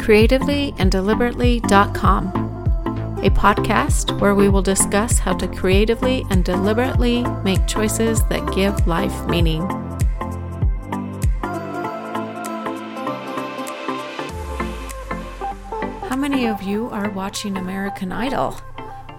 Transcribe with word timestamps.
creativelyanddeliberately.com, 0.00 2.26
a 3.22 3.30
podcast 3.30 4.18
where 4.18 4.34
we 4.34 4.48
will 4.48 4.62
discuss 4.62 5.18
how 5.18 5.34
to 5.34 5.46
creatively 5.46 6.24
and 6.30 6.42
deliberately 6.42 7.22
make 7.44 7.66
choices 7.66 8.24
that 8.28 8.54
give 8.54 8.86
life 8.86 9.26
meaning. 9.26 9.60
How 16.08 16.16
many 16.16 16.46
of 16.46 16.62
you 16.62 16.88
are 16.88 17.10
watching 17.10 17.58
American 17.58 18.10
Idol? 18.10 18.56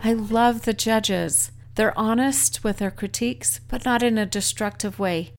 I 0.03 0.13
love 0.13 0.63
the 0.63 0.73
judges. 0.73 1.51
They're 1.75 1.97
honest 1.97 2.63
with 2.63 2.77
their 2.77 2.89
critiques, 2.89 3.59
but 3.67 3.85
not 3.85 4.01
in 4.01 4.17
a 4.17 4.25
destructive 4.25 4.97
way. 4.97 5.33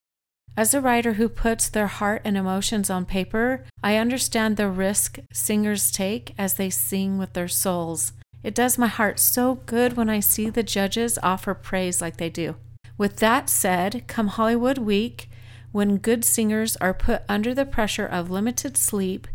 As 0.54 0.74
a 0.74 0.82
writer 0.82 1.14
who 1.14 1.30
puts 1.30 1.70
their 1.70 1.86
heart 1.86 2.20
and 2.26 2.36
emotions 2.36 2.90
on 2.90 3.06
paper, 3.06 3.64
I 3.82 3.96
understand 3.96 4.56
the 4.56 4.68
risk 4.68 5.18
singers 5.32 5.90
take 5.90 6.34
as 6.36 6.54
they 6.54 6.68
sing 6.68 7.16
with 7.16 7.32
their 7.32 7.48
souls. 7.48 8.12
It 8.42 8.54
does 8.54 8.76
my 8.76 8.86
heart 8.86 9.18
so 9.18 9.54
good 9.64 9.96
when 9.96 10.10
I 10.10 10.20
see 10.20 10.50
the 10.50 10.62
judges 10.62 11.18
offer 11.22 11.54
praise 11.54 12.02
like 12.02 12.18
they 12.18 12.28
do. 12.28 12.56
With 12.98 13.16
that 13.16 13.48
said, 13.48 14.04
come 14.06 14.28
Hollywood 14.28 14.76
Week, 14.76 15.30
when 15.70 15.96
good 15.96 16.22
singers 16.22 16.76
are 16.76 16.92
put 16.92 17.22
under 17.30 17.54
the 17.54 17.64
pressure 17.64 18.06
of 18.06 18.30
limited 18.30 18.76
sleep 18.76 19.26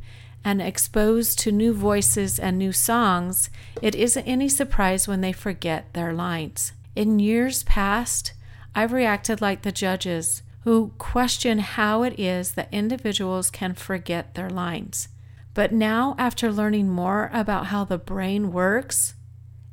and 0.46 0.62
exposed 0.62 1.40
to 1.40 1.52
new 1.52 1.74
voices 1.74 2.38
and 2.38 2.60
new 2.60 2.72
songs, 2.72 3.50
it 3.82 3.96
isn't 3.96 4.28
any 4.28 4.48
surprise 4.48 5.08
when 5.08 5.22
they 5.22 5.34
forget 5.34 5.94
their 5.94 6.14
lines. 6.14 6.74
In 6.96 7.18
years 7.18 7.64
past, 7.64 8.34
I've 8.76 8.94
reacted 8.94 9.42
like 9.42 9.64
the 9.64 9.72
judges 9.72 10.44
who 10.68 10.92
question 10.98 11.60
how 11.60 12.04
it 12.04 12.20
is 12.20 12.52
that 12.52 12.68
individuals 12.74 13.50
can 13.50 13.74
forget 13.74 14.36
their 14.36 14.50
lines. 14.50 15.08
But 15.54 15.72
now, 15.72 16.14
after 16.18 16.52
learning 16.52 16.90
more 16.90 17.30
about 17.32 17.68
how 17.68 17.86
the 17.86 17.98
brain 17.98 18.52
works, 18.52 19.14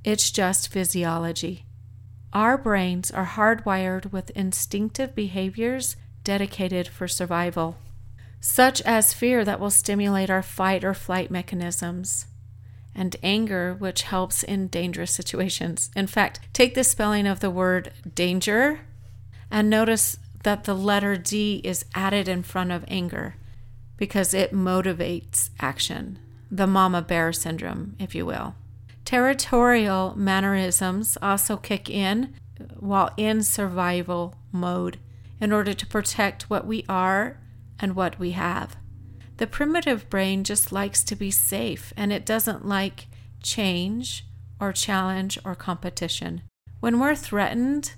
it's 0.05 0.31
just 0.31 0.69
physiology. 0.69 1.65
Our 2.33 2.57
brains 2.57 3.11
are 3.11 3.27
hardwired 3.27 4.13
with 4.13 4.31
instinctive 4.37 5.17
behaviors 5.17 5.97
dedicated 6.23 6.87
for 6.87 7.09
survival, 7.09 7.77
such 8.41 8.81
as 8.83 9.13
fear 9.13 9.45
that 9.45 9.59
will 9.59 9.71
stimulate 9.71 10.31
our 10.31 10.45
fight 10.45 10.85
or 10.85 10.95
flight 10.95 11.29
mechanisms, 11.29 12.27
and 12.95 13.17
anger, 13.21 13.75
which 13.77 14.03
helps 14.03 14.45
in 14.45 14.69
dangerous 14.69 15.11
situations. 15.11 15.91
In 15.97 16.07
fact, 16.07 16.39
take 16.53 16.77
the 16.77 16.85
spelling 16.85 17.27
of 17.27 17.41
the 17.41 17.51
word 17.51 17.91
danger 18.15 18.83
and 19.51 19.69
notice 19.69 20.19
that 20.45 20.65
the 20.65 20.75
letter 20.75 21.17
D 21.17 21.61
is 21.65 21.85
added 21.95 22.29
in 22.29 22.43
front 22.43 22.71
of 22.71 22.85
anger 22.89 23.35
because 23.97 24.33
it 24.33 24.53
motivates 24.53 25.51
action. 25.59 26.19
The 26.51 26.67
mama 26.67 27.03
bear 27.03 27.33
syndrome, 27.33 27.97
if 27.99 28.15
you 28.15 28.25
will. 28.25 28.55
Territorial 29.05 30.15
mannerisms 30.17 31.19
also 31.21 31.57
kick 31.57 31.91
in 31.91 32.35
while 32.79 33.13
in 33.17 33.43
survival 33.43 34.35
mode 34.53 34.99
in 35.41 35.53
order 35.53 35.75
to 35.75 35.87
protect 35.87 36.49
what 36.49 36.67
we 36.67 36.85
are 36.89 37.41
and 37.79 37.97
what 37.97 38.19
we 38.19 38.31
have. 38.33 38.77
The 39.39 39.47
primitive 39.47 40.09
brain 40.09 40.45
just 40.45 40.71
likes 40.71 41.03
to 41.05 41.17
be 41.17 41.31
safe 41.31 41.93
and 41.97 42.13
it 42.13 42.25
doesn't 42.25 42.67
like 42.67 43.09
change 43.43 44.25
or 44.61 44.73
challenge 44.73 45.39
or 45.45 45.55
competition. 45.55 46.43
When 46.81 47.01
we're 47.01 47.17
threatened, 47.17 47.95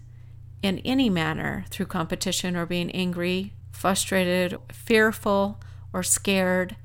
in 0.62 0.78
any 0.80 1.10
manner 1.10 1.64
through 1.70 1.86
competition 1.86 2.56
or 2.56 2.66
being 2.66 2.90
angry, 2.90 3.52
frustrated, 3.70 4.58
fearful, 4.72 5.60
or 5.92 6.02
scared, 6.02 6.76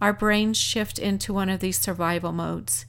our 0.00 0.12
brains 0.12 0.56
shift 0.56 0.98
into 0.98 1.32
one 1.32 1.48
of 1.48 1.60
these 1.60 1.78
survival 1.78 2.32
modes. 2.32 2.86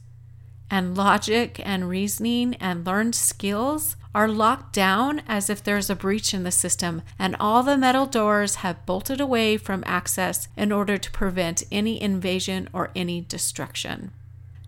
And 0.70 0.96
logic 0.96 1.60
and 1.64 1.88
reasoning 1.88 2.54
and 2.56 2.86
learned 2.86 3.14
skills 3.14 3.96
are 4.14 4.28
locked 4.28 4.72
down 4.72 5.22
as 5.26 5.50
if 5.50 5.62
there's 5.62 5.90
a 5.90 5.96
breach 5.96 6.32
in 6.32 6.42
the 6.42 6.50
system, 6.50 7.02
and 7.18 7.36
all 7.38 7.62
the 7.62 7.76
metal 7.76 8.06
doors 8.06 8.56
have 8.56 8.86
bolted 8.86 9.20
away 9.20 9.56
from 9.56 9.82
access 9.86 10.48
in 10.56 10.72
order 10.72 10.96
to 10.98 11.10
prevent 11.10 11.62
any 11.70 12.00
invasion 12.00 12.68
or 12.72 12.90
any 12.94 13.20
destruction. 13.20 14.12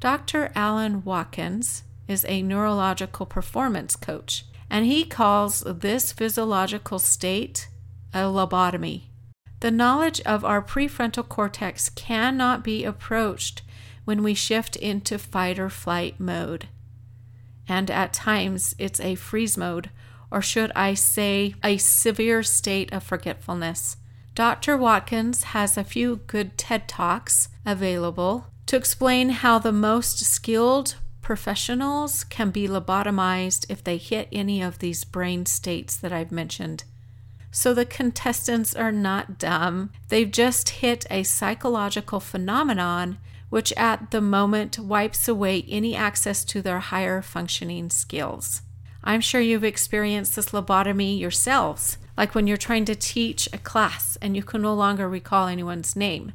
Dr. 0.00 0.50
Alan 0.54 1.04
Watkins 1.04 1.84
is 2.08 2.24
a 2.28 2.42
neurological 2.42 3.26
performance 3.26 3.94
coach 3.94 4.44
and 4.72 4.86
he 4.86 5.04
calls 5.04 5.60
this 5.66 6.12
physiological 6.12 6.98
state 6.98 7.68
a 8.14 8.20
lobotomy. 8.20 9.02
The 9.60 9.70
knowledge 9.70 10.20
of 10.22 10.46
our 10.46 10.62
prefrontal 10.62 11.28
cortex 11.28 11.90
cannot 11.90 12.64
be 12.64 12.82
approached 12.82 13.60
when 14.06 14.22
we 14.22 14.32
shift 14.32 14.74
into 14.76 15.18
fight 15.18 15.58
or 15.58 15.68
flight 15.68 16.18
mode. 16.18 16.68
And 17.68 17.90
at 17.90 18.14
times 18.14 18.74
it's 18.78 18.98
a 18.98 19.14
freeze 19.14 19.58
mode, 19.58 19.90
or 20.30 20.40
should 20.40 20.72
I 20.74 20.94
say, 20.94 21.54
a 21.62 21.76
severe 21.76 22.42
state 22.42 22.90
of 22.94 23.02
forgetfulness. 23.02 23.98
Dr. 24.34 24.78
Watkins 24.78 25.42
has 25.42 25.76
a 25.76 25.84
few 25.84 26.16
good 26.26 26.56
TED 26.56 26.88
Talks 26.88 27.50
available 27.66 28.46
to 28.66 28.76
explain 28.76 29.28
how 29.28 29.58
the 29.58 29.70
most 29.70 30.18
skilled 30.24 30.94
Professionals 31.22 32.24
can 32.24 32.50
be 32.50 32.66
lobotomized 32.66 33.64
if 33.68 33.82
they 33.82 33.96
hit 33.96 34.28
any 34.32 34.60
of 34.60 34.80
these 34.80 35.04
brain 35.04 35.46
states 35.46 35.96
that 35.96 36.12
I've 36.12 36.32
mentioned. 36.32 36.82
So 37.52 37.72
the 37.72 37.86
contestants 37.86 38.74
are 38.74 38.90
not 38.90 39.38
dumb. 39.38 39.92
They've 40.08 40.30
just 40.30 40.68
hit 40.80 41.06
a 41.10 41.22
psychological 41.22 42.18
phenomenon 42.18 43.18
which 43.50 43.72
at 43.76 44.10
the 44.10 44.20
moment 44.20 44.78
wipes 44.78 45.28
away 45.28 45.62
any 45.68 45.94
access 45.94 46.42
to 46.42 46.62
their 46.62 46.80
higher 46.80 47.22
functioning 47.22 47.90
skills. 47.90 48.62
I'm 49.04 49.20
sure 49.20 49.42
you've 49.42 49.62
experienced 49.62 50.34
this 50.34 50.50
lobotomy 50.50 51.20
yourselves, 51.20 51.98
like 52.16 52.34
when 52.34 52.46
you're 52.46 52.56
trying 52.56 52.86
to 52.86 52.94
teach 52.94 53.48
a 53.52 53.58
class 53.58 54.16
and 54.22 54.34
you 54.34 54.42
can 54.42 54.62
no 54.62 54.74
longer 54.74 55.08
recall 55.08 55.46
anyone's 55.46 55.94
name. 55.94 56.32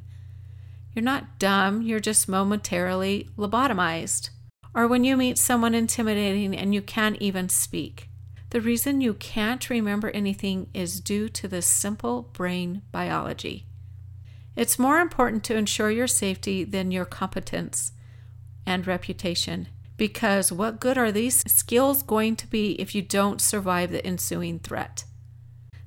You're 0.94 1.04
not 1.04 1.40
dumb, 1.40 1.82
you're 1.82 2.00
just 2.00 2.30
momentarily 2.30 3.30
lobotomized 3.36 4.30
or 4.74 4.88
when 4.88 5.04
you 5.04 5.18
meet 5.18 5.38
someone 5.38 5.74
intimidating 5.74 6.56
and 6.56 6.74
you 6.74 6.82
can't 6.82 7.22
even 7.22 7.50
speak. 7.50 8.10
The 8.50 8.62
reason 8.62 9.02
you 9.02 9.14
can't 9.14 9.70
remember 9.70 10.10
anything 10.12 10.70
is 10.74 11.02
due 11.02 11.28
to 11.30 11.48
the 11.48 11.62
simple 11.62 12.30
brain 12.34 12.82
biology. 12.92 13.66
It's 14.56 14.80
more 14.80 15.00
important 15.00 15.44
to 15.46 15.56
ensure 15.56 15.92
your 15.92 16.08
safety 16.08 16.64
than 16.64 16.92
your 16.92 17.06
competence 17.06 17.92
and 18.66 18.88
reputation. 18.88 19.68
Because 19.98 20.52
what 20.52 20.80
good 20.80 20.98
are 20.98 21.12
these 21.12 21.44
skills 21.52 22.04
going 22.04 22.36
to 22.38 22.48
be 22.48 22.72
if 22.74 22.94
you 22.96 23.02
don't 23.02 23.42
survive 23.42 23.92
the 23.92 24.06
ensuing 24.06 24.60
threat? 24.60 25.06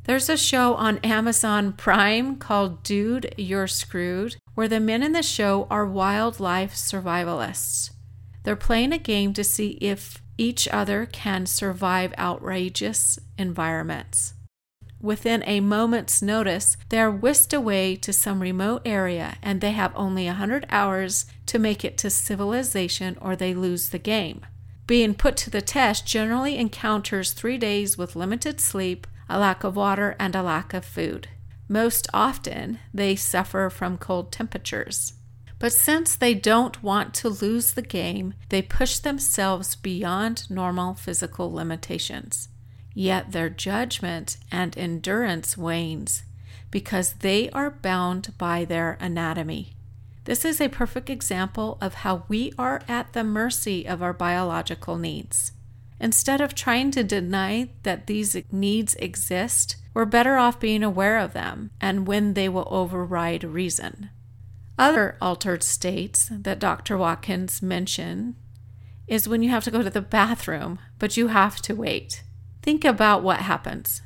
There's 0.05 0.29
a 0.29 0.37
show 0.37 0.75
on 0.75 0.99
Amazon 0.99 1.73
Prime 1.73 2.37
called 2.37 2.83
Dude, 2.83 3.35
You're 3.37 3.69
Screwed, 3.69 4.37
where 4.55 4.67
the 4.67 4.81
men 4.81 5.03
in 5.03 5.13
the 5.13 5.23
show 5.23 5.67
are 5.71 5.87
wildlife 5.87 6.75
survivalists. 6.75 7.91
They're 8.43 8.57
playing 8.57 8.93
a 8.93 8.99
game 8.99 9.33
to 9.35 9.45
see 9.45 9.79
if 9.81 10.23
each 10.39 10.67
other 10.69 11.07
can 11.07 11.47
survive 11.47 12.15
outrageous 12.19 13.19
environments. 13.37 14.35
Within 15.01 15.43
a 15.47 15.61
moment's 15.61 16.21
notice, 16.21 16.77
they 16.91 17.01
are 17.01 17.11
whisked 17.11 17.55
away 17.55 17.97
to 17.97 18.13
some 18.13 18.41
remote 18.43 18.83
area 18.85 19.37
and 19.43 19.61
they 19.61 19.73
have 19.73 19.93
only 19.97 20.27
a 20.27 20.33
100 20.33 20.67
hours 20.71 21.25
to 21.47 21.59
make 21.59 21.85
it 21.85 21.97
to 21.99 22.11
civilization 22.11 23.17
or 23.21 23.35
they 23.35 23.55
lose 23.55 23.89
the 23.89 23.99
game. 23.99 24.45
Being 24.87 25.15
put 25.15 25.37
to 25.39 25.51
the 25.51 25.63
test 25.63 26.07
generally 26.07 26.59
encounters 26.59 27.33
three 27.33 27.57
days 27.57 27.97
with 27.97 28.17
limited 28.17 28.61
sleep, 28.61 29.07
a 29.29 29.39
lack 29.39 29.65
of 29.65 29.77
water, 29.77 30.17
and 30.19 30.35
a 30.35 30.43
lack 30.43 30.75
of 30.75 30.85
food. 30.85 31.29
Most 31.69 32.09
often, 32.13 32.81
they 32.93 33.15
suffer 33.15 33.71
from 33.71 33.97
cold 33.97 34.33
temperatures. 34.33 35.15
But 35.61 35.75
since 35.75 36.17
they 36.17 36.35
don't 36.35 36.83
want 36.83 37.13
to 37.17 37.29
lose 37.29 37.73
the 37.73 37.83
game, 37.83 38.33
they 38.49 38.63
push 38.63 38.99
themselves 38.99 39.77
beyond 39.77 40.51
normal 40.51 40.95
physical 40.95 41.53
limitations. 41.53 42.49
Yet 42.95 43.33
their 43.33 43.51
judgment 43.51 44.39
and 44.51 44.77
endurance 44.77 45.57
wanes 45.57 46.25
because 46.71 47.13
they 47.15 47.51
are 47.51 47.71
bound 47.71 48.33
by 48.39 48.65
their 48.65 48.97
anatomy. 49.01 49.75
This 50.25 50.45
is 50.45 50.61
a 50.61 50.69
perfect 50.69 51.11
example 51.11 51.77
of 51.81 51.95
how 51.95 52.25
we 52.27 52.53
are 52.59 52.83
at 52.89 53.13
the 53.13 53.25
mercy 53.25 53.87
of 53.87 54.03
our 54.03 54.13
biological 54.15 54.97
needs. 54.97 55.53
Instead 56.01 56.41
of 56.41 56.55
trying 56.55 56.91
to 56.93 57.05
deny 57.05 57.69
that 57.83 58.07
these 58.07 58.35
needs 58.51 58.95
exist, 58.97 59.77
we're 59.93 60.07
better 60.07 60.39
off 60.39 60.59
being 60.59 60.83
aware 60.83 61.19
of 61.19 61.35
them 61.35 61.71
and 61.81 62.07
when 62.07 62.33
they 62.33 62.49
will 62.49 62.69
override 62.71 63.45
reason. 63.45 64.09
Other 64.81 65.19
altered 65.21 65.63
states 65.63 66.31
that 66.33 66.59
Dr. 66.59 66.97
Watkins 66.97 67.61
mentioned 67.61 68.35
is 69.07 69.29
when 69.29 69.43
you 69.43 69.51
have 69.51 69.63
to 69.65 69.71
go 69.71 69.83
to 69.83 69.91
the 69.91 70.01
bathroom, 70.01 70.79
but 70.99 71.19
you 71.19 71.27
have 71.27 71.61
to 71.63 71.75
wait. 71.75 72.23
Think 72.63 72.87
about 72.87 73.23
what 73.23 73.41
happens. 73.41 74.01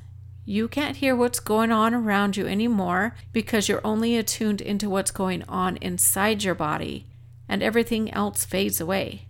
You 0.44 0.67
can't 0.67 0.97
hear 0.97 1.15
what's 1.15 1.38
going 1.38 1.71
on 1.71 1.94
around 1.94 2.37
you 2.37 2.49
anymore 2.49 3.15
because 3.32 3.69
you're 3.69 3.87
only 3.87 4.17
attuned 4.17 4.61
into 4.61 4.91
what's 4.91 5.12
going 5.12 5.44
on 5.44 5.76
inside 5.76 6.43
your 6.43 6.56
body. 6.56 7.06
and 7.49 7.62
everything 7.62 8.11
else 8.11 8.44
fades 8.44 8.81
away. 8.81 9.29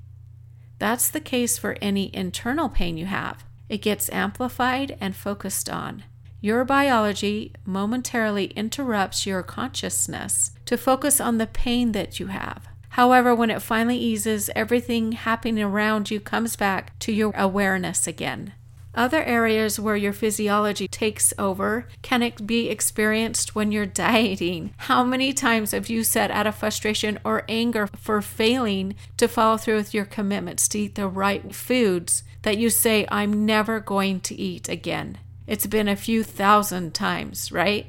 That's 0.79 1.11
the 1.11 1.21
case 1.21 1.59
for 1.59 1.77
any 1.83 2.15
internal 2.15 2.71
pain 2.71 2.97
you 2.97 3.07
have. 3.07 3.45
It 3.69 3.83
gets 3.83 4.09
amplified 4.11 4.97
and 4.99 5.15
focused 5.17 5.69
on. 5.69 6.05
Your 6.45 6.67
biology 6.67 7.55
momentarily 7.65 8.49
interrupts 8.49 9.25
your 9.25 9.43
consciousness 9.43 10.51
to 10.67 10.77
focus 10.77 11.19
on 11.19 11.39
the 11.39 11.47
pain 11.47 11.93
that 11.93 12.21
you 12.21 12.27
have. 12.27 12.69
However, 12.91 13.35
when 13.35 13.49
it 13.49 13.63
finally 13.63 13.97
eases, 13.97 14.51
everything 14.55 15.13
happening 15.13 15.65
around 15.65 16.11
you 16.11 16.21
comes 16.21 16.55
back 16.55 16.99
to 16.99 17.13
your 17.13 17.33
awareness 17.35 18.07
again. 18.07 18.53
Other 18.95 19.23
areas 19.23 19.81
where 19.81 19.97
your 19.97 20.13
physiology 20.13 20.87
takes 20.87 21.33
over 21.39 21.89
can 22.03 22.31
be 22.45 22.69
experienced 22.69 23.55
when 23.55 23.73
you're 23.73 23.87
dieting. 24.05 24.75
How 24.77 25.03
many 25.03 25.33
times 25.33 25.71
have 25.71 25.89
you 25.89 26.05
said 26.05 26.31
out 26.31 26.47
of 26.47 26.55
frustration 26.55 27.19
or 27.25 27.45
anger 27.49 27.87
for 27.87 28.21
failing 28.21 28.97
to 29.17 29.29
follow 29.29 29.57
through 29.57 29.77
with 29.77 29.95
your 29.95 30.05
commitments 30.05 30.69
to 30.69 30.81
eat 30.81 30.95
the 30.95 31.09
right 31.09 31.55
foods 31.55 32.23
that 32.43 32.59
you 32.59 32.69
say, 32.69 33.07
I'm 33.09 33.47
never 33.47 33.81
going 33.81 34.21
to 34.21 34.35
eat 34.35 34.69
again? 34.69 35.17
It's 35.47 35.67
been 35.67 35.89
a 35.89 35.97
few 35.97 36.23
thousand 36.23 36.95
times, 36.95 37.53
right? 37.53 37.87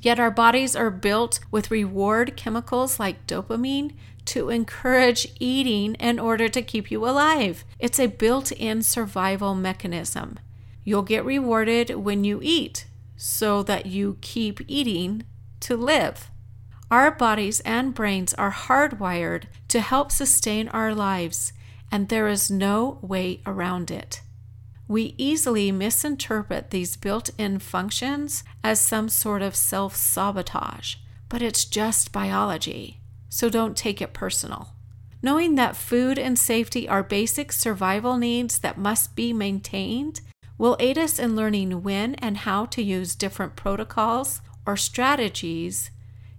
Yet 0.00 0.18
our 0.18 0.30
bodies 0.30 0.76
are 0.76 0.90
built 0.90 1.40
with 1.50 1.70
reward 1.70 2.36
chemicals 2.36 2.98
like 3.00 3.26
dopamine 3.26 3.94
to 4.26 4.50
encourage 4.50 5.32
eating 5.40 5.94
in 5.94 6.18
order 6.18 6.48
to 6.48 6.62
keep 6.62 6.90
you 6.90 7.06
alive. 7.08 7.64
It's 7.78 7.98
a 7.98 8.06
built 8.06 8.52
in 8.52 8.82
survival 8.82 9.54
mechanism. 9.54 10.38
You'll 10.84 11.02
get 11.02 11.24
rewarded 11.24 11.90
when 11.90 12.24
you 12.24 12.40
eat 12.42 12.86
so 13.16 13.62
that 13.62 13.86
you 13.86 14.18
keep 14.20 14.60
eating 14.68 15.24
to 15.60 15.76
live. 15.76 16.30
Our 16.90 17.10
bodies 17.10 17.60
and 17.60 17.94
brains 17.94 18.34
are 18.34 18.52
hardwired 18.52 19.44
to 19.68 19.80
help 19.80 20.12
sustain 20.12 20.68
our 20.68 20.94
lives, 20.94 21.52
and 21.90 22.08
there 22.08 22.28
is 22.28 22.50
no 22.50 22.98
way 23.00 23.40
around 23.46 23.90
it. 23.90 24.20
We 24.92 25.14
easily 25.16 25.72
misinterpret 25.72 26.68
these 26.68 26.98
built 26.98 27.30
in 27.38 27.60
functions 27.60 28.44
as 28.62 28.78
some 28.78 29.08
sort 29.08 29.40
of 29.40 29.56
self 29.56 29.96
sabotage, 29.96 30.96
but 31.30 31.40
it's 31.40 31.64
just 31.64 32.12
biology 32.12 33.00
so 33.30 33.48
don't 33.48 33.74
take 33.74 34.02
it 34.02 34.12
personal. 34.12 34.74
Knowing 35.22 35.54
that 35.54 35.74
food 35.74 36.18
and 36.18 36.38
safety 36.38 36.86
are 36.86 37.02
basic 37.02 37.50
survival 37.50 38.18
needs 38.18 38.58
that 38.58 38.76
must 38.76 39.16
be 39.16 39.32
maintained 39.32 40.20
will 40.58 40.76
aid 40.78 40.98
us 40.98 41.18
in 41.18 41.34
learning 41.34 41.82
when 41.82 42.14
and 42.16 42.36
how 42.36 42.66
to 42.66 42.82
use 42.82 43.14
different 43.14 43.56
protocols 43.56 44.42
or 44.66 44.76
strategies 44.76 45.90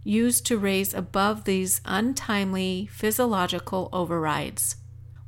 used 0.04 0.46
to 0.46 0.60
raise 0.60 0.94
above 0.94 1.46
these 1.46 1.82
untimely 1.86 2.88
physiological 2.92 3.90
overrides. 3.92 4.76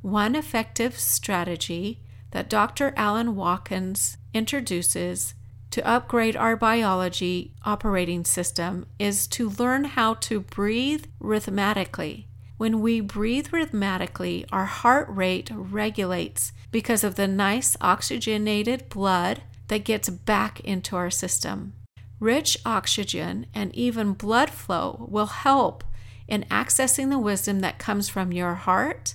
One 0.02 0.36
effective 0.36 0.96
strategy 0.96 1.98
that 2.30 2.50
Dr. 2.50 2.92
Alan 2.96 3.36
Watkins 3.36 4.18
introduces 4.34 5.34
to 5.70 5.86
upgrade 5.86 6.36
our 6.36 6.56
biology 6.56 7.52
operating 7.64 8.24
system 8.24 8.86
is 8.98 9.26
to 9.28 9.50
learn 9.50 9.84
how 9.84 10.14
to 10.14 10.40
breathe 10.40 11.04
rhythmically. 11.20 12.28
When 12.56 12.80
we 12.80 13.00
breathe 13.00 13.52
rhythmically, 13.52 14.46
our 14.50 14.64
heart 14.64 15.06
rate 15.10 15.50
regulates 15.52 16.52
because 16.70 17.04
of 17.04 17.16
the 17.16 17.28
nice 17.28 17.76
oxygenated 17.80 18.88
blood 18.88 19.42
that 19.68 19.84
gets 19.84 20.08
back 20.08 20.60
into 20.60 20.96
our 20.96 21.10
system. 21.10 21.74
Rich 22.18 22.58
oxygen 22.64 23.46
and 23.54 23.74
even 23.74 24.14
blood 24.14 24.48
flow 24.48 25.06
will 25.10 25.26
help 25.26 25.84
in 26.26 26.44
accessing 26.50 27.10
the 27.10 27.18
wisdom 27.18 27.60
that 27.60 27.78
comes 27.78 28.08
from 28.08 28.32
your 28.32 28.54
heart 28.54 29.14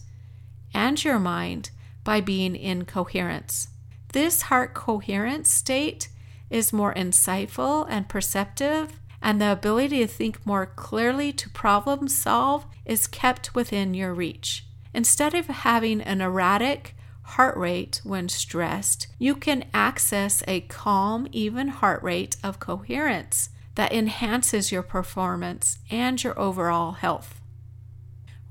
and 0.74 1.04
your 1.04 1.18
mind 1.20 1.72
by 2.04 2.22
being 2.22 2.56
in 2.56 2.86
coherence. 2.86 3.68
This 4.14 4.44
heart 4.44 4.74
coherence 4.74 5.50
state 5.50 6.10
is 6.50 6.74
more 6.74 6.94
insightful 6.94 7.88
and 7.90 8.10
perceptive, 8.10 9.00
and 9.22 9.40
the 9.40 9.52
ability 9.52 10.00
to 10.00 10.08
think 10.08 10.46
more 10.46 10.66
clearly 10.66 11.32
to 11.34 11.50
problem 11.50 12.08
solve 12.08 12.66
is 12.86 13.08
kept 13.08 13.56
within 13.56 13.94
your 13.94 14.14
reach. 14.14 14.66
Instead 14.94 15.34
of 15.34 15.48
having 15.48 16.02
an 16.02 16.22
erratic 16.22 16.96
heart 17.24 17.56
rate 17.56 18.02
when 18.04 18.28
stressed, 18.28 19.08
you 19.18 19.36
can 19.36 19.64
access 19.74 20.44
a 20.48 20.62
calm, 20.62 21.28
even 21.32 21.70
heart 21.70 22.04
rate 22.04 22.36
of 22.44 22.60
coherence 22.60 23.50
that 23.76 23.94
enhances 23.94 24.72
your 24.72 24.84
performance 24.84 25.80
and 25.90 26.22
your 26.22 26.38
overall 26.38 26.92
health. 26.94 27.41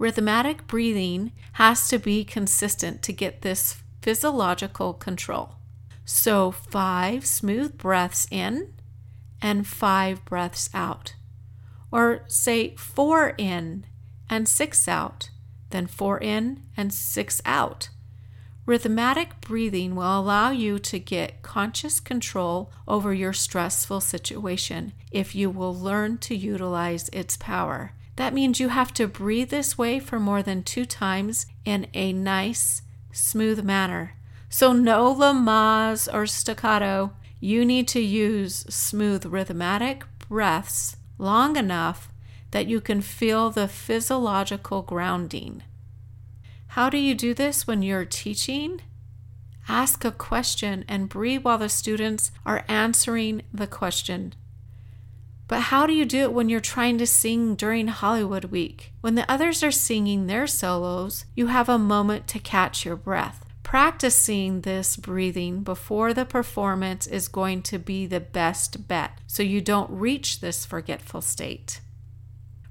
Rhythmic 0.01 0.67
breathing 0.67 1.33
has 1.53 1.87
to 1.89 1.99
be 1.99 2.25
consistent 2.25 3.03
to 3.03 3.13
get 3.13 3.43
this 3.43 3.83
physiological 4.01 4.95
control. 4.95 5.57
So, 6.07 6.51
five 6.51 7.27
smooth 7.27 7.77
breaths 7.77 8.27
in 8.31 8.73
and 9.43 9.67
five 9.67 10.25
breaths 10.25 10.71
out. 10.73 11.17
Or 11.93 12.25
say 12.29 12.75
four 12.77 13.35
in 13.37 13.85
and 14.31 14.49
six 14.49 14.89
out, 14.89 15.29
then 15.69 15.87
four 15.87 16.19
in 16.19 16.63
and 16.79 16.95
six 16.95 17.43
out. 17.45 17.91
Rhythmic 18.65 19.43
breathing 19.43 19.95
will 19.95 20.19
allow 20.19 20.51
you 20.51 20.79
to 20.79 20.99
get 20.99 21.43
conscious 21.43 22.01
control 22.01 22.73
over 22.89 23.13
your 23.13 23.35
stressful 23.35 24.01
situation 24.01 24.95
if 25.13 25.35
you 25.35 25.51
will 25.51 25.75
learn 25.75 26.17
to 26.19 26.35
utilize 26.35 27.11
its 27.11 27.37
power. 27.37 27.93
That 28.21 28.35
means 28.35 28.61
you 28.61 28.69
have 28.69 28.93
to 28.95 29.09
breathe 29.09 29.49
this 29.49 29.79
way 29.79 29.99
for 29.99 30.21
more 30.21 30.43
than 30.43 30.63
two 30.63 30.85
times 30.85 31.47
in 31.65 31.87
a 31.95 32.13
nice, 32.13 32.83
smooth 33.13 33.65
manner. 33.65 34.13
So, 34.51 34.75
no 34.75 35.15
lamaze 35.15 36.07
or 36.13 36.27
staccato. 36.27 37.15
You 37.41 37.65
need 37.65 37.89
to 37.89 38.01
use 38.01 38.67
smooth 38.69 39.25
rhythmic 39.25 40.05
breaths 40.29 40.97
long 41.17 41.57
enough 41.57 42.11
that 42.51 42.67
you 42.67 42.83
can 42.83 43.01
feel 43.01 43.49
the 43.49 43.67
physiological 43.67 44.83
grounding. 44.83 45.63
How 46.67 46.91
do 46.91 46.99
you 46.99 47.15
do 47.15 47.33
this 47.33 47.67
when 47.67 47.83
you're 47.83 48.05
teaching? 48.05 48.83
Ask 49.67 50.05
a 50.05 50.13
question 50.13 50.85
and 50.87 51.09
breathe 51.09 51.43
while 51.43 51.57
the 51.57 51.71
students 51.71 52.33
are 52.45 52.67
answering 52.69 53.45
the 53.51 53.67
question. 53.67 54.35
But 55.51 55.63
how 55.63 55.85
do 55.85 55.93
you 55.93 56.05
do 56.05 56.21
it 56.21 56.33
when 56.33 56.49
you're 56.49 56.61
trying 56.61 56.99
to 56.99 57.07
sing 57.09 57.57
during 57.57 57.89
Hollywood 57.89 58.45
Week? 58.45 58.93
When 59.01 59.17
the 59.17 59.29
others 59.29 59.65
are 59.65 59.73
singing 59.73 60.29
their 60.29 60.47
solos, 60.47 61.25
you 61.35 61.49
have 61.49 61.69
a 61.69 61.77
moment 61.77 62.29
to 62.29 62.39
catch 62.39 62.85
your 62.85 62.95
breath. 62.95 63.45
Practicing 63.65 64.61
this 64.61 64.97
breathing 64.97 65.65
before 65.65 66.15
the 66.15 66.25
performance 66.25 67.09
is 67.09 67.27
going 67.27 67.63
to 67.63 67.81
be 67.81 68.07
the 68.07 68.21
best 68.21 68.87
bet 68.87 69.19
so 69.27 69.43
you 69.43 69.61
don't 69.61 69.91
reach 69.91 70.39
this 70.39 70.65
forgetful 70.65 71.21
state. 71.21 71.81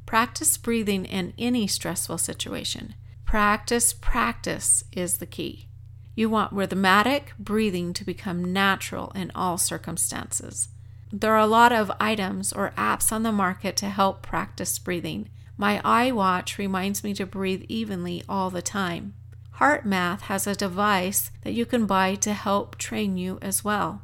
Practice 0.05 0.55
breathing 0.55 1.03
in 1.03 1.33
any 1.37 1.67
stressful 1.67 2.17
situation. 2.17 2.95
Practice, 3.25 3.91
practice 3.91 4.85
is 4.93 5.17
the 5.17 5.25
key. 5.25 5.67
You 6.15 6.29
want 6.29 6.53
rhythmic 6.53 7.33
breathing 7.37 7.91
to 7.91 8.05
become 8.05 8.53
natural 8.53 9.11
in 9.15 9.33
all 9.35 9.57
circumstances. 9.57 10.69
There 11.11 11.33
are 11.33 11.39
a 11.39 11.47
lot 11.47 11.71
of 11.71 11.91
items 11.99 12.53
or 12.53 12.71
apps 12.77 13.11
on 13.11 13.23
the 13.23 13.31
market 13.31 13.75
to 13.77 13.89
help 13.89 14.21
practice 14.21 14.77
breathing. 14.77 15.29
My 15.57 15.81
iWatch 15.83 16.57
reminds 16.57 17.03
me 17.03 17.13
to 17.15 17.25
breathe 17.25 17.63
evenly 17.67 18.23
all 18.29 18.49
the 18.49 18.61
time. 18.61 19.15
HeartMath 19.57 20.21
has 20.21 20.47
a 20.47 20.55
device 20.55 21.31
that 21.41 21.53
you 21.53 21.65
can 21.65 21.85
buy 21.85 22.15
to 22.15 22.33
help 22.33 22.77
train 22.77 23.17
you 23.17 23.39
as 23.41 23.63
well. 23.63 24.03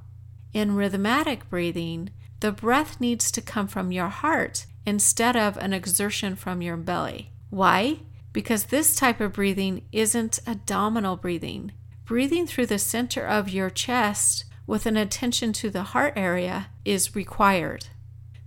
In 0.54 0.76
rhythmic 0.76 1.50
breathing, 1.50 2.10
the 2.40 2.52
breath 2.52 3.00
needs 3.00 3.32
to 3.32 3.42
come 3.42 3.68
from 3.68 3.92
your 3.92 4.10
heart 4.10 4.66
instead 4.86 5.36
of 5.36 5.58
an 5.58 5.74
exertion 5.74 6.36
from 6.36 6.62
your 6.62 6.76
belly. 6.76 7.32
Why? 7.50 8.00
Because 8.34 8.66
this 8.66 8.96
type 8.96 9.22
of 9.22 9.34
breathing 9.34 9.84
isn't 9.92 10.40
abdominal 10.46 11.16
breathing. 11.16 11.72
Breathing 12.04 12.46
through 12.48 12.66
the 12.66 12.80
center 12.80 13.26
of 13.26 13.50
your 13.50 13.70
chest 13.70 14.46
with 14.68 14.86
an 14.86 14.98
attention 14.98 15.54
to 15.54 15.70
the 15.70 15.84
heart 15.84 16.14
area 16.16 16.68
is 16.84 17.16
required. 17.16 17.88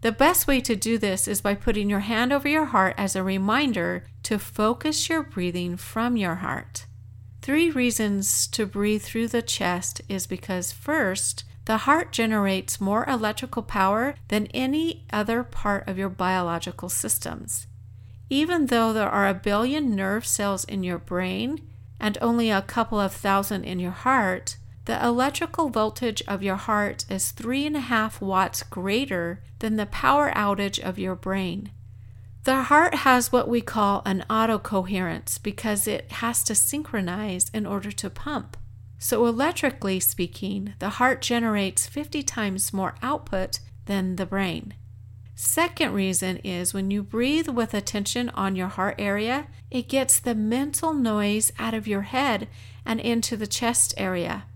The 0.01 0.13
best 0.13 0.47
way 0.47 0.61
to 0.61 0.77
do 0.77 0.97
this 0.97 1.27
is 1.27 1.41
by 1.41 1.55
putting 1.55 1.91
your 1.91 2.01
hand 2.01 2.33
over 2.33 2.49
your 2.49 2.67
heart 2.67 2.95
as 2.97 3.17
a 3.17 3.25
reminder 3.25 4.05
to 4.25 4.39
focus 4.39 5.09
your 5.09 5.23
breathing 5.23 5.77
from 5.77 6.17
your 6.17 6.37
heart. 6.37 6.87
Three 7.43 7.71
reasons 7.71 8.47
to 8.49 8.67
breathe 8.67 9.03
through 9.03 9.29
the 9.29 9.43
chest 9.43 10.01
is 10.09 10.27
because 10.27 10.71
first, 10.71 11.45
the 11.65 11.79
heart 11.79 12.13
generates 12.13 12.81
more 12.81 13.05
electrical 13.09 13.63
power 13.63 14.15
than 14.29 14.47
any 14.49 15.05
other 15.13 15.43
part 15.43 15.87
of 15.89 15.99
your 15.99 16.09
biological 16.09 16.89
systems. 16.89 17.67
Even 18.31 18.67
though 18.67 18.93
there 18.93 19.09
are 19.09 19.29
a 19.29 19.35
billion 19.35 19.97
nerve 19.97 20.27
cells 20.27 20.65
in 20.65 20.83
your 20.83 20.99
brain 20.99 21.61
and 21.99 22.17
only 22.21 22.51
a 22.51 22.63
couple 22.63 23.01
of 23.01 23.13
thousand 23.13 23.65
in 23.65 23.79
your 23.81 23.91
heart, 23.91 24.57
the 24.89 25.05
electrical 25.05 25.69
voltage 25.69 26.23
of 26.27 26.43
your 26.43 26.57
heart 26.57 27.05
is 27.11 27.31
three 27.31 27.67
and 27.67 27.77
a 27.77 27.81
half 27.81 28.23
watts 28.23 28.63
greater 28.63 29.43
than 29.59 29.77
the 29.77 29.85
power 29.85 30.33
outage 30.35 30.79
of 30.79 30.99
your 30.99 31.15
brain. 31.15 31.71
The 32.45 32.63
heart 32.63 32.95
has 32.95 33.31
what 33.31 33.49
we 33.49 33.61
call 33.61 34.01
an 34.07 34.25
autocoherence 34.31 35.43
because 35.43 35.87
it 35.87 36.11
has 36.11 36.43
to 36.45 36.55
synchronize 36.55 37.51
in 37.53 37.67
order 37.67 37.93
to 37.93 38.09
pump. 38.09 38.57
So, 38.99 39.27
electrically 39.27 40.01
speaking, 40.01 40.73
the 40.79 40.97
heart 40.97 41.21
generates 41.21 41.87
50 41.87 42.23
times 42.23 42.73
more 42.73 42.95
output 43.03 43.61
than 43.85 44.17
the 44.17 44.25
brain. 44.25 44.73
Second 45.35 45.93
reason 45.93 46.39
is 46.39 46.73
when 46.73 46.91
you 46.91 47.03
breathe 47.03 47.49
with 47.49 47.75
attention 47.75 48.31
on 48.31 48.57
your 48.57 48.69
heart 48.69 48.95
area, 48.99 49.49
it 49.71 49.87
gets 49.87 50.19
the 50.19 50.35
mental 50.35 50.95
noise 50.95 51.53
out 51.59 51.75
of 51.75 51.87
your 51.87 52.03
head 52.03 52.49
and 52.87 52.99
into 53.01 53.37
the 53.37 53.47
chest 53.47 53.93
area. 53.99 54.47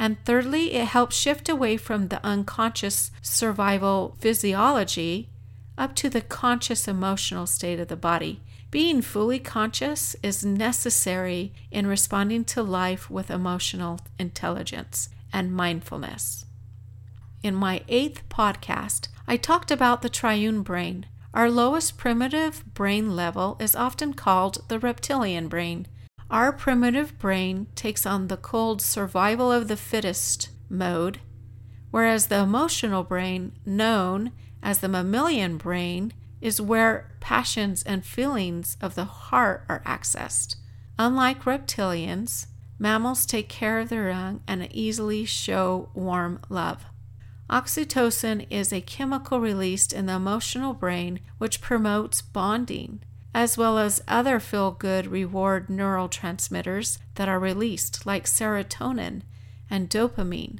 And 0.00 0.16
thirdly, 0.24 0.72
it 0.72 0.86
helps 0.86 1.14
shift 1.14 1.46
away 1.50 1.76
from 1.76 2.08
the 2.08 2.24
unconscious 2.24 3.10
survival 3.20 4.16
physiology 4.18 5.28
up 5.76 5.94
to 5.96 6.08
the 6.08 6.22
conscious 6.22 6.88
emotional 6.88 7.46
state 7.46 7.78
of 7.78 7.88
the 7.88 7.96
body. 7.96 8.40
Being 8.70 9.02
fully 9.02 9.38
conscious 9.38 10.16
is 10.22 10.42
necessary 10.42 11.52
in 11.70 11.86
responding 11.86 12.46
to 12.46 12.62
life 12.62 13.10
with 13.10 13.30
emotional 13.30 14.00
intelligence 14.18 15.10
and 15.34 15.52
mindfulness. 15.52 16.46
In 17.42 17.54
my 17.54 17.82
eighth 17.86 18.26
podcast, 18.30 19.08
I 19.28 19.36
talked 19.36 19.70
about 19.70 20.00
the 20.00 20.08
triune 20.08 20.62
brain. 20.62 21.04
Our 21.34 21.50
lowest 21.50 21.98
primitive 21.98 22.64
brain 22.72 23.14
level 23.14 23.58
is 23.60 23.76
often 23.76 24.14
called 24.14 24.66
the 24.68 24.78
reptilian 24.78 25.48
brain. 25.48 25.86
Our 26.30 26.52
primitive 26.52 27.18
brain 27.18 27.66
takes 27.74 28.06
on 28.06 28.28
the 28.28 28.36
cold 28.36 28.80
survival 28.80 29.50
of 29.50 29.66
the 29.66 29.76
fittest 29.76 30.50
mode, 30.68 31.18
whereas 31.90 32.28
the 32.28 32.38
emotional 32.38 33.02
brain, 33.02 33.52
known 33.66 34.30
as 34.62 34.78
the 34.78 34.88
mammalian 34.88 35.56
brain, 35.56 36.12
is 36.40 36.60
where 36.60 37.10
passions 37.18 37.82
and 37.82 38.04
feelings 38.04 38.76
of 38.80 38.94
the 38.94 39.06
heart 39.06 39.64
are 39.68 39.82
accessed. 39.84 40.54
Unlike 41.00 41.42
reptilians, 41.42 42.46
mammals 42.78 43.26
take 43.26 43.48
care 43.48 43.80
of 43.80 43.88
their 43.88 44.10
young 44.10 44.40
and 44.46 44.68
easily 44.72 45.24
show 45.24 45.90
warm 45.94 46.40
love. 46.48 46.84
Oxytocin 47.50 48.46
is 48.50 48.72
a 48.72 48.80
chemical 48.80 49.40
released 49.40 49.92
in 49.92 50.06
the 50.06 50.12
emotional 50.12 50.74
brain 50.74 51.18
which 51.38 51.60
promotes 51.60 52.22
bonding, 52.22 53.02
as 53.34 53.56
well 53.56 53.78
as 53.78 54.02
other 54.08 54.40
feel 54.40 54.70
good 54.70 55.06
reward 55.06 55.68
neurotransmitters 55.68 56.98
that 57.14 57.28
are 57.28 57.38
released, 57.38 58.04
like 58.04 58.24
serotonin 58.24 59.22
and 59.68 59.88
dopamine. 59.88 60.58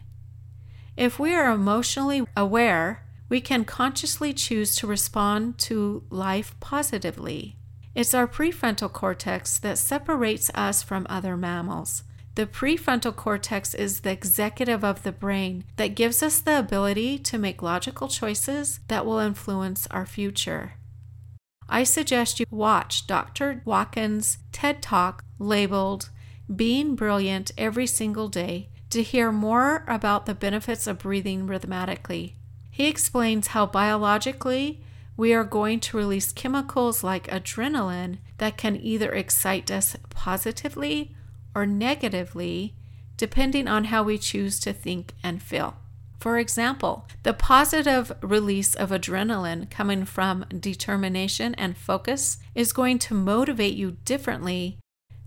If 0.96 1.18
we 1.18 1.34
are 1.34 1.50
emotionally 1.50 2.26
aware, 2.36 3.04
we 3.28 3.40
can 3.40 3.64
consciously 3.64 4.32
choose 4.32 4.76
to 4.76 4.86
respond 4.86 5.58
to 5.58 6.04
life 6.10 6.54
positively. 6.60 7.56
It's 7.94 8.14
our 8.14 8.28
prefrontal 8.28 8.92
cortex 8.92 9.58
that 9.58 9.78
separates 9.78 10.50
us 10.54 10.82
from 10.82 11.06
other 11.08 11.36
mammals. 11.36 12.04
The 12.36 12.46
prefrontal 12.46 13.14
cortex 13.16 13.74
is 13.74 14.00
the 14.00 14.12
executive 14.12 14.84
of 14.84 15.02
the 15.02 15.12
brain 15.12 15.64
that 15.76 15.96
gives 15.96 16.22
us 16.22 16.38
the 16.38 16.58
ability 16.58 17.18
to 17.18 17.38
make 17.38 17.62
logical 17.62 18.08
choices 18.08 18.80
that 18.88 19.04
will 19.04 19.18
influence 19.18 19.88
our 19.90 20.06
future. 20.06 20.74
I 21.72 21.84
suggest 21.84 22.40
you 22.40 22.46
watch 22.50 23.06
Dr. 23.06 23.62
Watkins' 23.64 24.38
TED 24.50 24.82
Talk 24.82 25.24
labeled 25.38 26.10
Being 26.54 26.96
Brilliant 26.96 27.52
every 27.56 27.86
single 27.86 28.26
day 28.26 28.70
to 28.90 29.04
hear 29.04 29.30
more 29.30 29.84
about 29.86 30.26
the 30.26 30.34
benefits 30.34 30.88
of 30.88 30.98
breathing 30.98 31.46
rhythmically. 31.46 32.34
He 32.72 32.88
explains 32.88 33.48
how 33.48 33.66
biologically 33.66 34.82
we 35.16 35.32
are 35.32 35.44
going 35.44 35.78
to 35.80 35.96
release 35.96 36.32
chemicals 36.32 37.04
like 37.04 37.28
adrenaline 37.28 38.18
that 38.38 38.56
can 38.56 38.74
either 38.74 39.12
excite 39.12 39.70
us 39.70 39.96
positively 40.08 41.14
or 41.54 41.66
negatively 41.66 42.74
depending 43.16 43.68
on 43.68 43.84
how 43.84 44.02
we 44.02 44.18
choose 44.18 44.58
to 44.58 44.72
think 44.72 45.12
and 45.22 45.40
feel. 45.40 45.76
For 46.20 46.36
example, 46.36 47.08
the 47.22 47.32
positive 47.32 48.12
release 48.20 48.74
of 48.74 48.90
adrenaline 48.90 49.70
coming 49.70 50.04
from 50.04 50.44
determination 50.50 51.54
and 51.54 51.78
focus 51.78 52.36
is 52.54 52.74
going 52.74 52.98
to 53.00 53.14
motivate 53.14 53.74
you 53.74 53.96
differently 54.04 54.78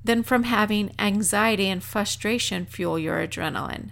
than 0.04 0.22
from 0.22 0.44
having 0.44 0.94
anxiety 1.00 1.68
and 1.68 1.84
frustration 1.84 2.68
fuel 2.68 3.00
your 3.00 3.18
adrenaline. 3.18 3.90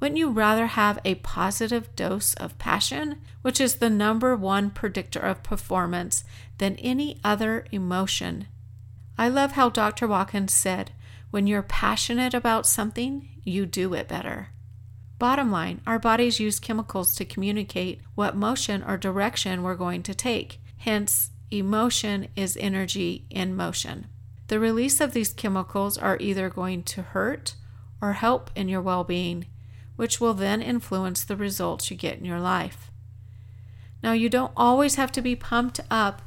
Wouldn't 0.00 0.16
you 0.16 0.30
rather 0.30 0.68
have 0.68 0.98
a 1.04 1.16
positive 1.16 1.94
dose 1.94 2.32
of 2.34 2.58
passion, 2.58 3.20
which 3.42 3.60
is 3.60 3.76
the 3.76 3.90
number 3.90 4.34
one 4.34 4.70
predictor 4.70 5.20
of 5.20 5.42
performance, 5.42 6.24
than 6.56 6.76
any 6.76 7.20
other 7.22 7.66
emotion? 7.70 8.46
I 9.18 9.28
love 9.28 9.52
how 9.52 9.68
Dr. 9.68 10.08
Watkins 10.08 10.54
said, 10.54 10.92
when 11.30 11.46
you're 11.46 11.62
passionate 11.62 12.32
about 12.32 12.66
something, 12.66 13.28
you 13.44 13.66
do 13.66 13.92
it 13.92 14.08
better. 14.08 14.48
Bottom 15.18 15.50
line, 15.50 15.80
our 15.84 15.98
bodies 15.98 16.38
use 16.38 16.60
chemicals 16.60 17.14
to 17.16 17.24
communicate 17.24 18.00
what 18.14 18.36
motion 18.36 18.84
or 18.84 18.96
direction 18.96 19.62
we're 19.62 19.74
going 19.74 20.04
to 20.04 20.14
take. 20.14 20.60
Hence, 20.78 21.30
emotion 21.50 22.28
is 22.36 22.56
energy 22.60 23.24
in 23.28 23.56
motion. 23.56 24.06
The 24.46 24.60
release 24.60 25.00
of 25.00 25.12
these 25.12 25.32
chemicals 25.32 25.98
are 25.98 26.16
either 26.20 26.48
going 26.48 26.84
to 26.84 27.02
hurt 27.02 27.54
or 28.00 28.12
help 28.12 28.50
in 28.54 28.68
your 28.68 28.80
well 28.80 29.02
being, 29.02 29.46
which 29.96 30.20
will 30.20 30.34
then 30.34 30.62
influence 30.62 31.24
the 31.24 31.36
results 31.36 31.90
you 31.90 31.96
get 31.96 32.18
in 32.18 32.24
your 32.24 32.40
life. 32.40 32.92
Now, 34.02 34.12
you 34.12 34.28
don't 34.28 34.52
always 34.56 34.94
have 34.94 35.10
to 35.12 35.22
be 35.22 35.34
pumped 35.34 35.80
up 35.90 36.22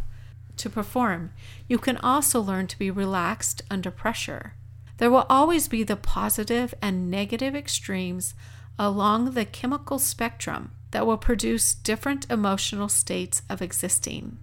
to 0.57 0.69
perform. 0.69 1.31
You 1.69 1.77
can 1.77 1.95
also 1.97 2.41
learn 2.41 2.67
to 2.67 2.77
be 2.77 2.91
relaxed 2.91 3.61
under 3.71 3.89
pressure. 3.89 4.55
There 4.97 5.09
will 5.09 5.25
always 5.29 5.69
be 5.69 5.83
the 5.83 5.95
positive 5.95 6.73
and 6.81 7.09
negative 7.09 7.55
extremes 7.55 8.33
along 8.81 9.31
the 9.31 9.45
chemical 9.45 9.99
spectrum 9.99 10.71
that 10.89 11.05
will 11.05 11.15
produce 11.15 11.75
different 11.75 12.25
emotional 12.31 12.89
states 12.89 13.43
of 13.47 13.61
existing. 13.61 14.39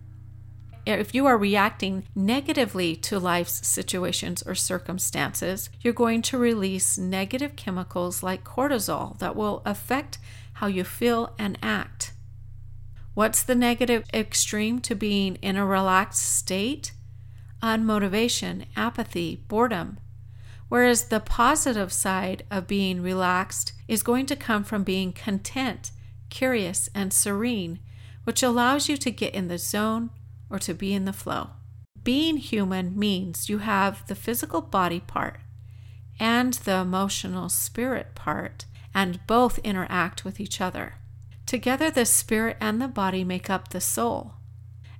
If 0.87 1.12
you 1.12 1.26
are 1.26 1.37
reacting 1.37 2.04
negatively 2.14 2.95
to 2.97 3.18
life's 3.18 3.66
situations 3.66 4.45
or 4.45 4.54
circumstances, 4.54 5.71
you're 5.80 5.92
going 5.92 6.23
to 6.23 6.38
release 6.38 6.97
negative 6.97 7.57
chemicals 7.57 8.23
like 8.23 8.45
cortisol 8.45 9.18
that 9.18 9.35
will 9.35 9.61
affect 9.66 10.18
how 10.54 10.68
you 10.68 10.85
feel 10.85 11.35
and 11.37 11.59
act. 11.61 12.12
What's 13.14 13.42
the 13.42 13.57
negative 13.57 14.04
extreme 14.14 14.78
to 14.83 14.95
being 14.95 15.35
in 15.42 15.57
a 15.57 15.66
relaxed 15.66 16.23
state? 16.23 16.92
Unmotivation, 17.61 18.66
apathy, 18.76 19.42
boredom, 19.49 19.99
Whereas 20.68 21.04
the 21.04 21.21
positive 21.21 21.92
side 21.92 22.45
of 22.50 22.66
being 22.66 23.00
relaxed 23.02 23.73
is 23.88 24.02
going 24.02 24.26
to 24.26 24.37
come 24.37 24.62
from 24.62 24.85
being 24.85 25.12
content, 25.12 25.90
curious, 26.28 26.88
and 26.95 27.12
serene, 27.12 27.80
which 28.25 28.42
allows 28.42 28.88
you 28.88 28.97
to 28.99 29.11
get 29.11 29.35
in 29.35 29.49
the 29.49 29.59
zone 29.59 30.11
or 30.49 30.59
to 30.61 30.75
be 30.75 30.92
in 30.95 31.07
the 31.07 31.12
flow. 31.12 31.50
Being 32.04 32.37
human 32.37 32.97
means 32.99 33.49
you 33.49 33.59
have 33.59 34.07
the 34.07 34.14
physical 34.14 34.61
body 34.61 35.00
part 35.00 35.40
and 36.21 36.54
the 36.54 36.76
emotional 36.76 37.49
spirit 37.49 38.14
part, 38.14 38.64
and 38.95 39.21
both 39.26 39.59
interact 39.61 40.25
with 40.25 40.40
each 40.40 40.61
other. 40.61 40.95
Together, 41.47 41.90
the 41.90 42.04
spirit 42.04 42.57
and 42.61 42.80
the 42.80 42.88
body 42.88 43.25
make 43.25 43.49
up 43.49 43.68
the 43.68 43.80
soul, 43.80 44.35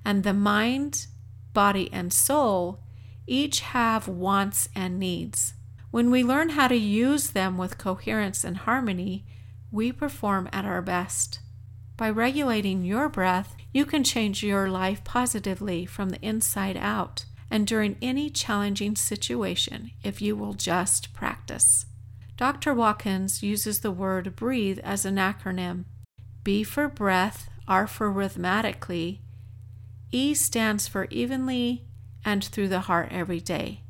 and 0.05 0.23
the 0.23 0.33
mind, 0.33 1.07
body, 1.53 1.89
and 1.91 2.13
soul 2.13 2.79
each 3.27 3.59
have 3.59 4.07
wants 4.07 4.69
and 4.75 4.97
needs. 4.97 5.53
When 5.91 6.11
we 6.11 6.23
learn 6.23 6.49
how 6.49 6.67
to 6.67 6.75
use 6.75 7.31
them 7.31 7.57
with 7.57 7.77
coherence 7.77 8.43
and 8.43 8.57
harmony, 8.57 9.25
we 9.71 9.91
perform 9.91 10.47
at 10.53 10.65
our 10.65 10.81
best. 10.81 11.39
By 11.97 12.09
regulating 12.09 12.83
your 12.83 13.09
breath, 13.09 13.55
you 13.73 13.85
can 13.85 14.03
change 14.03 14.43
your 14.43 14.69
life 14.69 15.03
positively 15.03 15.85
from 15.85 16.09
the 16.09 16.21
inside 16.21 16.77
out 16.77 17.25
and 17.51 17.65
during 17.65 17.97
any 18.01 18.29
challenging 18.29 18.95
situation 18.95 19.91
if 20.03 20.21
you 20.21 20.35
will 20.35 20.53
just 20.53 21.13
practice. 21.13 21.85
Dr. 22.37 22.73
Watkins 22.73 23.43
uses 23.43 23.79
the 23.79 23.91
word 23.91 24.35
breathe 24.35 24.79
as 24.79 25.05
an 25.05 25.15
acronym. 25.15 25.85
B 26.43 26.63
for 26.63 26.87
breath, 26.87 27.49
R 27.67 27.85
for 27.85 28.11
rhythmically, 28.11 29.21
E 30.11 30.33
stands 30.33 30.87
for 30.87 31.07
evenly 31.09 31.85
and 32.23 32.43
through 32.43 32.69
the 32.69 32.81
heart 32.81 33.09
every 33.11 33.39
day. 33.39 33.81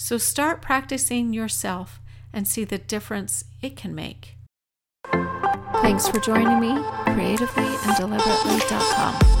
So 0.00 0.16
start 0.16 0.62
practicing 0.62 1.32
yourself 1.32 2.00
and 2.32 2.46
see 2.46 2.64
the 2.64 2.78
difference 2.78 3.44
it 3.60 3.76
can 3.76 3.96
make. 3.96 4.36
Thanks 5.82 6.06
for 6.08 6.20
joining 6.20 6.60
me, 6.60 6.80
creatively 7.04 7.66
and 7.66 7.96
deliberately.com. 7.96 9.37